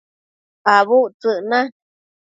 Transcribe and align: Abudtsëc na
Abudtsëc 0.75 1.39
na 1.49 1.59